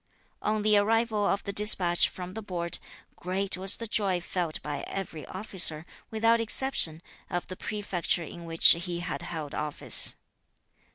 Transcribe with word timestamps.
On 0.41 0.63
the 0.63 0.77
arrival 0.77 1.27
of 1.27 1.43
the 1.43 1.53
despatch 1.53 2.09
from 2.09 2.33
the 2.33 2.41
Board, 2.41 2.79
great 3.15 3.55
was 3.55 3.77
the 3.77 3.85
joy 3.85 4.19
felt 4.19 4.59
by 4.63 4.83
every 4.87 5.27
officer, 5.27 5.85
without 6.09 6.41
exception, 6.41 7.03
of 7.29 7.47
the 7.49 7.55
prefecture 7.55 8.23
in 8.23 8.45
which 8.45 8.71
he 8.71 9.01
had 9.01 9.21
held 9.21 9.53
office. 9.53 10.15